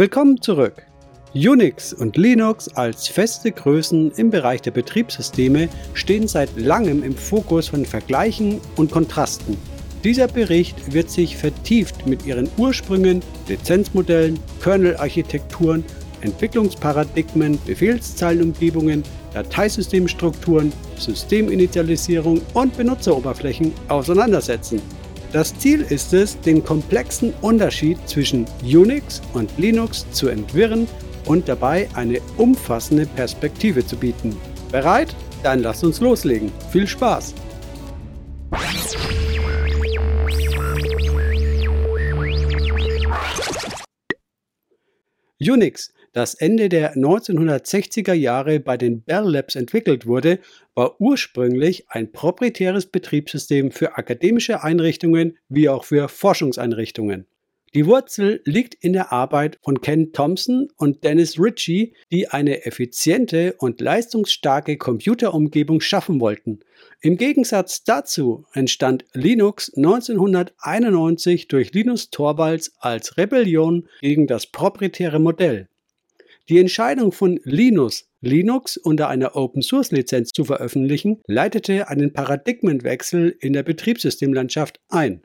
[0.00, 0.86] Willkommen zurück.
[1.34, 7.68] Unix und Linux als feste Größen im Bereich der Betriebssysteme stehen seit langem im Fokus
[7.68, 9.58] von Vergleichen und Kontrasten.
[10.02, 15.84] Dieser Bericht wird sich vertieft mit ihren Ursprüngen, Lizenzmodellen, Kernel-Architekturen,
[16.22, 19.02] Entwicklungsparadigmen, Befehlszeilenumgebungen,
[19.34, 24.80] Dateisystemstrukturen, Systeminitialisierung und Benutzeroberflächen auseinandersetzen.
[25.32, 30.88] Das Ziel ist es, den komplexen Unterschied zwischen Unix und Linux zu entwirren
[31.24, 34.36] und dabei eine umfassende Perspektive zu bieten.
[34.72, 35.14] Bereit?
[35.44, 36.50] Dann lasst uns loslegen.
[36.72, 37.34] Viel Spaß!
[45.40, 50.40] Unix das Ende der 1960er Jahre bei den Bell Labs entwickelt wurde,
[50.74, 57.26] war ursprünglich ein proprietäres Betriebssystem für akademische Einrichtungen wie auch für Forschungseinrichtungen.
[57.72, 63.54] Die Wurzel liegt in der Arbeit von Ken Thompson und Dennis Ritchie, die eine effiziente
[63.58, 66.60] und leistungsstarke Computerumgebung schaffen wollten.
[67.00, 75.68] Im Gegensatz dazu entstand Linux 1991 durch Linus Torvalds als Rebellion gegen das proprietäre Modell.
[76.50, 83.62] Die Entscheidung von Linus, Linux unter einer Open-Source-Lizenz zu veröffentlichen, leitete einen Paradigmenwechsel in der
[83.62, 85.22] Betriebssystemlandschaft ein.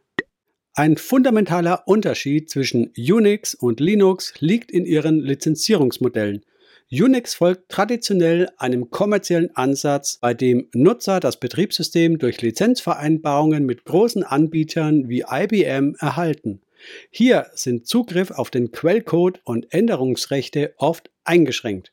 [0.75, 6.45] Ein fundamentaler Unterschied zwischen Unix und Linux liegt in ihren Lizenzierungsmodellen.
[6.91, 14.21] Unix folgt traditionell einem kommerziellen Ansatz, bei dem Nutzer das Betriebssystem durch Lizenzvereinbarungen mit großen
[14.21, 16.61] Anbietern wie IBM erhalten.
[17.09, 21.91] Hier sind Zugriff auf den Quellcode und Änderungsrechte oft eingeschränkt.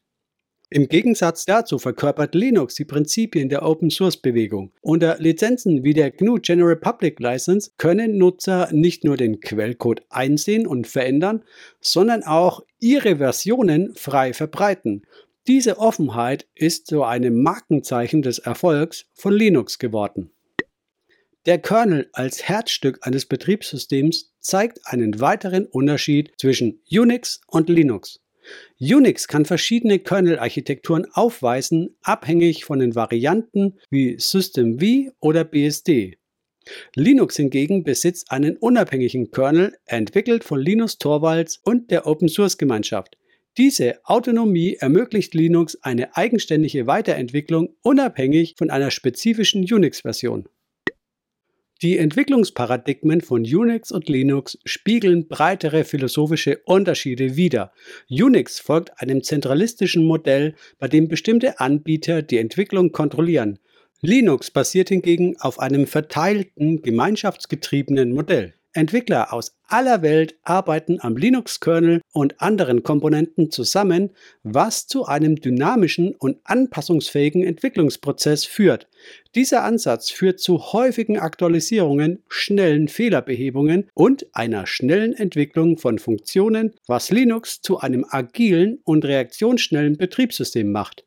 [0.74, 4.72] Im Gegensatz dazu verkörpert Linux die Prinzipien der Open Source Bewegung.
[4.80, 10.66] Unter Lizenzen wie der GNU General Public License können Nutzer nicht nur den Quellcode einsehen
[10.66, 11.44] und verändern,
[11.82, 15.02] sondern auch ihre Versionen frei verbreiten.
[15.46, 20.30] Diese Offenheit ist zu einem Markenzeichen des Erfolgs von Linux geworden.
[21.44, 28.21] Der Kernel als Herzstück eines Betriebssystems zeigt einen weiteren Unterschied zwischen Unix und Linux.
[28.80, 36.18] Unix kann verschiedene Kernel-Architekturen aufweisen, abhängig von den Varianten wie Systemv oder BSD.
[36.94, 43.16] Linux hingegen besitzt einen unabhängigen Kernel, entwickelt von Linus Torvalds und der Open-Source-Gemeinschaft.
[43.58, 50.48] Diese Autonomie ermöglicht Linux eine eigenständige Weiterentwicklung unabhängig von einer spezifischen Unix-Version.
[51.82, 57.72] Die Entwicklungsparadigmen von Unix und Linux spiegeln breitere philosophische Unterschiede wider.
[58.08, 63.58] Unix folgt einem zentralistischen Modell, bei dem bestimmte Anbieter die Entwicklung kontrollieren.
[64.00, 68.54] Linux basiert hingegen auf einem verteilten, gemeinschaftsgetriebenen Modell.
[68.74, 74.10] Entwickler aus aller Welt arbeiten am Linux-Kernel und anderen Komponenten zusammen,
[74.42, 78.88] was zu einem dynamischen und anpassungsfähigen Entwicklungsprozess führt.
[79.34, 87.10] Dieser Ansatz führt zu häufigen Aktualisierungen, schnellen Fehlerbehebungen und einer schnellen Entwicklung von Funktionen, was
[87.10, 91.04] Linux zu einem agilen und reaktionsschnellen Betriebssystem macht.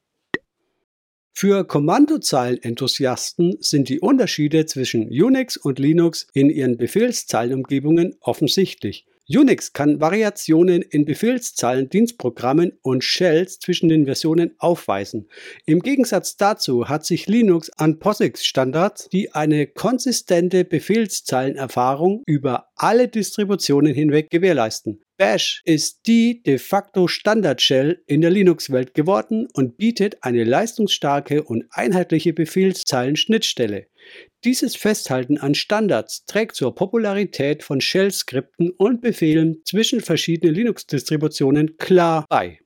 [1.37, 9.05] Für Kommandozeilenenthusiasten sind die Unterschiede zwischen Unix und Linux in ihren Befehlszeilenumgebungen offensichtlich.
[9.27, 15.27] Unix kann Variationen in Befehlszeilen, Dienstprogrammen und Shells zwischen den Versionen aufweisen.
[15.65, 23.93] Im Gegensatz dazu hat sich Linux an POSIX-Standards, die eine konsistente Befehlszeilenerfahrung über alle Distributionen
[23.93, 25.04] hinweg gewährleisten.
[25.17, 31.65] Bash ist die de facto Standard-Shell in der Linux-Welt geworden und bietet eine leistungsstarke und
[31.71, 33.87] einheitliche Befehlszeilen-Schnittstelle.
[34.43, 42.25] Dieses Festhalten an Standards trägt zur Popularität von Shell-Skripten und Befehlen zwischen verschiedenen Linux-Distributionen klar
[42.27, 42.59] bei.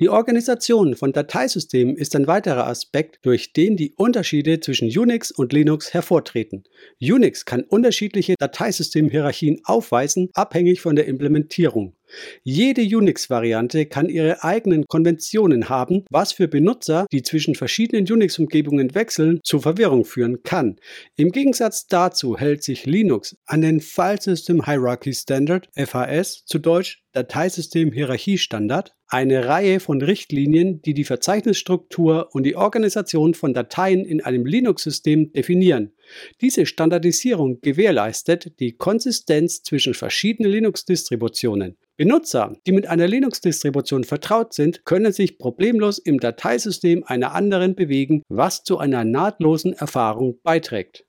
[0.00, 5.52] Die Organisation von Dateisystemen ist ein weiterer Aspekt, durch den die Unterschiede zwischen Unix und
[5.52, 6.62] Linux hervortreten.
[7.02, 11.96] Unix kann unterschiedliche Dateisystemhierarchien aufweisen, abhängig von der Implementierung.
[12.42, 19.40] Jede Unix-Variante kann ihre eigenen Konventionen haben, was für Benutzer, die zwischen verschiedenen Unix-Umgebungen wechseln,
[19.44, 20.76] zu Verwirrung führen kann.
[21.16, 27.02] Im Gegensatz dazu hält sich Linux an den File System Hierarchy Standard, FHS, zu Deutsch
[27.12, 34.22] Dateisystem Hierarchiestandard, eine Reihe von Richtlinien, die die Verzeichnisstruktur und die Organisation von Dateien in
[34.22, 35.92] einem Linux-System definieren.
[36.40, 41.76] Diese Standardisierung gewährleistet die Konsistenz zwischen verschiedenen Linux-Distributionen.
[41.96, 48.22] Benutzer, die mit einer Linux-Distribution vertraut sind, können sich problemlos im Dateisystem einer anderen bewegen,
[48.28, 51.04] was zu einer nahtlosen Erfahrung beiträgt.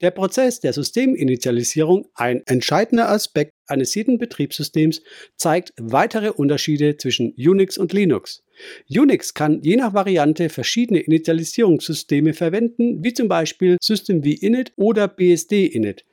[0.00, 5.02] Der Prozess der Systeminitialisierung, ein entscheidender Aspekt eines jeden Betriebssystems,
[5.36, 8.42] zeigt weitere Unterschiede zwischen Unix und Linux.
[8.88, 15.66] Unix kann je nach Variante verschiedene Initialisierungssysteme verwenden, wie zum Beispiel System Init oder BSD
[15.66, 16.04] Init.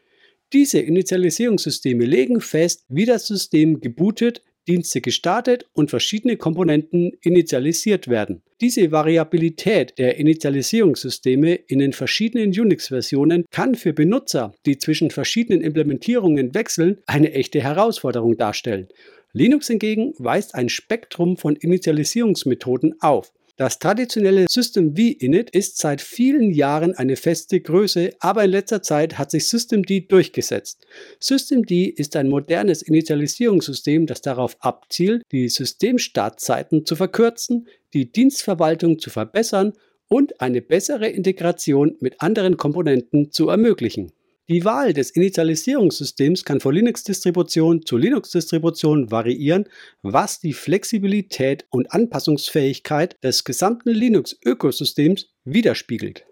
[0.51, 8.41] Diese Initialisierungssysteme legen fest, wie das System gebootet, Dienste gestartet und verschiedene Komponenten initialisiert werden.
[8.59, 16.53] Diese Variabilität der Initialisierungssysteme in den verschiedenen Unix-Versionen kann für Benutzer, die zwischen verschiedenen Implementierungen
[16.53, 18.87] wechseln, eine echte Herausforderung darstellen.
[19.33, 23.31] Linux hingegen weist ein Spektrum von Initialisierungsmethoden auf.
[23.57, 28.83] Das traditionelle System v Init ist seit vielen Jahren eine feste Größe, aber in letzter
[28.83, 30.85] Zeit hat sich Systemd durchgesetzt.
[31.19, 39.09] Systemd ist ein modernes Initialisierungssystem, das darauf abzielt, die Systemstartzeiten zu verkürzen, die Dienstverwaltung zu
[39.09, 39.73] verbessern
[40.07, 44.11] und eine bessere Integration mit anderen Komponenten zu ermöglichen.
[44.49, 49.67] Die Wahl des Initialisierungssystems kann von Linux-Distribution zu Linux-Distribution variieren,
[50.03, 56.25] was die Flexibilität und Anpassungsfähigkeit des gesamten Linux-Ökosystems widerspiegelt.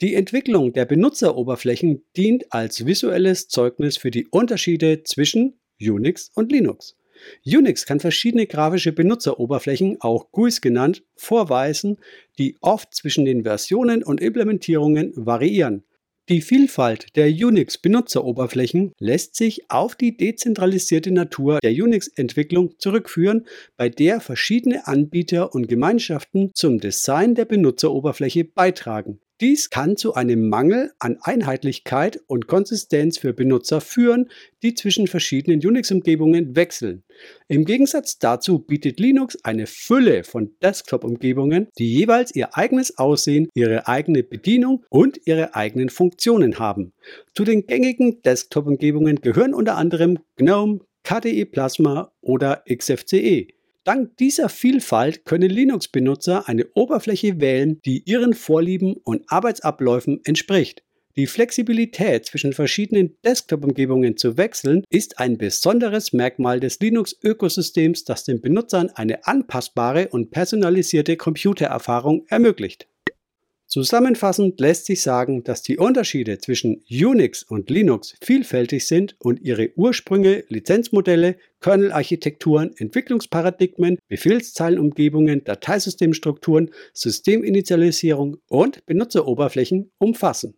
[0.00, 6.96] Die Entwicklung der Benutzeroberflächen dient als visuelles Zeugnis für die Unterschiede zwischen Unix und Linux.
[7.44, 11.98] Unix kann verschiedene grafische Benutzeroberflächen, auch GUIs genannt, vorweisen,
[12.38, 15.82] die oft zwischen den Versionen und Implementierungen variieren.
[16.28, 24.20] Die Vielfalt der Unix-Benutzeroberflächen lässt sich auf die dezentralisierte Natur der Unix-Entwicklung zurückführen, bei der
[24.20, 29.18] verschiedene Anbieter und Gemeinschaften zum Design der Benutzeroberfläche beitragen.
[29.42, 34.30] Dies kann zu einem Mangel an Einheitlichkeit und Konsistenz für Benutzer führen,
[34.62, 37.02] die zwischen verschiedenen Unix-Umgebungen wechseln.
[37.48, 43.88] Im Gegensatz dazu bietet Linux eine Fülle von Desktop-Umgebungen, die jeweils ihr eigenes Aussehen, ihre
[43.88, 46.92] eigene Bedienung und ihre eigenen Funktionen haben.
[47.34, 53.48] Zu den gängigen Desktop-Umgebungen gehören unter anderem GNOME, KDE Plasma oder XFCE.
[53.84, 60.84] Dank dieser Vielfalt können Linux-Benutzer eine Oberfläche wählen, die ihren Vorlieben und Arbeitsabläufen entspricht.
[61.16, 68.40] Die Flexibilität zwischen verschiedenen Desktop-Umgebungen zu wechseln ist ein besonderes Merkmal des Linux-Ökosystems, das den
[68.40, 72.88] Benutzern eine anpassbare und personalisierte Computererfahrung ermöglicht.
[73.72, 79.70] Zusammenfassend lässt sich sagen, dass die Unterschiede zwischen Unix und Linux vielfältig sind und ihre
[79.76, 90.52] Ursprünge, Lizenzmodelle, Kernelarchitekturen, Entwicklungsparadigmen, Befehlszeilenumgebungen, Dateisystemstrukturen, Systeminitialisierung und Benutzeroberflächen umfassen.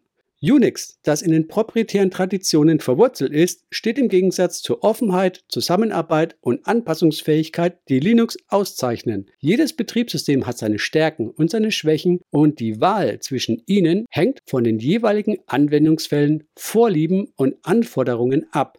[0.52, 6.67] Unix, das in den proprietären Traditionen verwurzelt ist, steht im Gegensatz zur Offenheit, Zusammenarbeit und
[6.67, 9.31] Anpassungsfähigkeit, die Linux auszeichnen.
[9.38, 14.64] Jedes Betriebssystem hat seine Stärken und seine Schwächen und die Wahl zwischen ihnen hängt von
[14.64, 18.79] den jeweiligen Anwendungsfällen, Vorlieben und Anforderungen ab.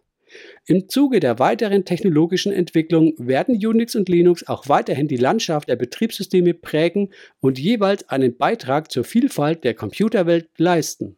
[0.66, 5.76] Im Zuge der weiteren technologischen Entwicklung werden Unix und Linux auch weiterhin die Landschaft der
[5.76, 7.10] Betriebssysteme prägen
[7.40, 11.16] und jeweils einen Beitrag zur Vielfalt der Computerwelt leisten.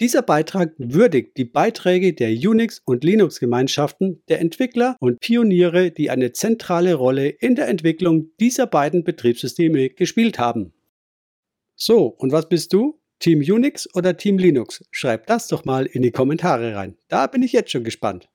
[0.00, 6.32] Dieser Beitrag würdigt die Beiträge der Unix- und Linux-Gemeinschaften, der Entwickler und Pioniere, die eine
[6.32, 10.72] zentrale Rolle in der Entwicklung dieser beiden Betriebssysteme gespielt haben.
[11.76, 13.00] So, und was bist du?
[13.18, 14.84] Team Unix oder Team Linux?
[14.90, 16.96] Schreib das doch mal in die Kommentare rein.
[17.08, 18.31] Da bin ich jetzt schon gespannt.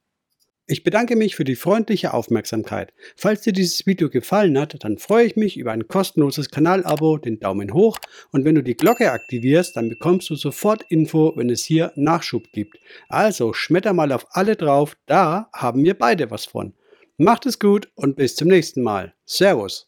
[0.70, 2.92] Ich bedanke mich für die freundliche Aufmerksamkeit.
[3.16, 7.40] Falls dir dieses Video gefallen hat, dann freue ich mich über ein kostenloses Kanalabo, den
[7.40, 7.98] Daumen hoch
[8.34, 12.52] und wenn du die Glocke aktivierst, dann bekommst du sofort Info, wenn es hier Nachschub
[12.52, 12.80] gibt.
[13.08, 16.74] Also schmetter mal auf alle drauf, da haben wir beide was von.
[17.16, 19.14] Macht es gut und bis zum nächsten Mal.
[19.24, 19.87] Servus.